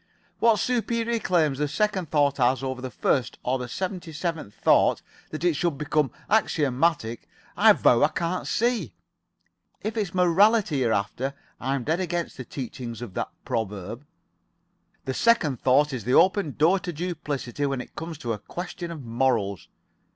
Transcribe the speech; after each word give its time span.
What 0.39 0.57
superior 0.57 1.19
claims 1.19 1.59
the 1.59 1.67
second 1.67 2.09
thought 2.09 2.37
has 2.37 2.63
over 2.63 2.81
the 2.81 2.89
first 2.89 3.37
or 3.43 3.59
the 3.59 3.67
seventy 3.67 4.11
seventh 4.11 4.55
thought, 4.55 5.03
that 5.29 5.43
it 5.43 5.53
should 5.55 5.77
become 5.77 6.09
axiomatic, 6.27 7.29
I 7.55 7.71
vow 7.73 8.01
I 8.01 8.07
can't 8.07 8.47
see. 8.47 8.95
If 9.83 9.95
it's 9.97 10.15
morality 10.15 10.77
you're 10.79 10.91
after 10.91 11.35
I 11.59 11.75
am 11.75 11.83
dead 11.83 11.99
against 11.99 12.35
the 12.37 12.45
teachings 12.45 13.03
of 13.03 13.13
that 13.13 13.29
proverb. 13.45 14.03
The 15.05 15.13
second 15.13 15.61
thought 15.61 15.93
is 15.93 16.03
the 16.03 16.15
open 16.15 16.53
door 16.53 16.79
to 16.79 16.91
duplicity 16.91 17.67
when 17.67 17.79
it 17.79 17.95
comes 17.95 18.17
to 18.19 18.33
a 18.33 18.39
question 18.39 18.89
of 18.89 19.03
morals. 19.03 19.67